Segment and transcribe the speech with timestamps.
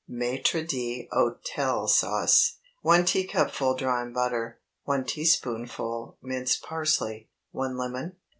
[0.09, 0.63] MAÎTRE
[1.09, 2.57] D'HÔTEL SAUCE.
[2.57, 4.57] ✠ 1 teacupful drawn butter.
[4.85, 7.29] 1 teaspoonful minced parsley.
[7.51, 8.15] 1 lemon.